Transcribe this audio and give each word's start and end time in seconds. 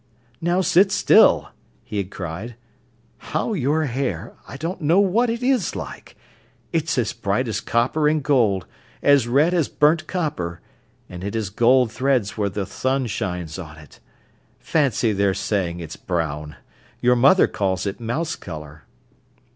"Now 0.41 0.61
sit 0.61 0.91
still," 0.91 1.49
he 1.83 1.97
had 1.97 2.09
cried. 2.09 2.55
"Now 3.35 3.53
your 3.53 3.83
hair, 3.85 4.33
I 4.47 4.57
don't 4.57 4.81
know 4.81 4.99
what 4.99 5.29
it 5.29 5.43
is 5.43 5.75
like! 5.75 6.15
It's 6.73 6.97
as 6.97 7.13
bright 7.13 7.47
as 7.47 7.61
copper 7.61 8.07
and 8.07 8.23
gold, 8.23 8.65
as 9.03 9.27
red 9.27 9.53
as 9.53 9.67
burnt 9.67 10.07
copper, 10.07 10.59
and 11.07 11.23
it 11.23 11.35
has 11.35 11.51
gold 11.51 11.91
threads 11.91 12.35
where 12.35 12.49
the 12.49 12.65
sun 12.65 13.05
shines 13.05 13.59
on 13.59 13.77
it. 13.77 13.99
Fancy 14.57 15.11
their 15.13 15.35
saying 15.35 15.79
it's 15.79 15.97
brown. 15.97 16.55
Your 16.99 17.15
mother 17.15 17.45
calls 17.45 17.85
it 17.85 17.99
mouse 17.99 18.35
colour." 18.35 18.85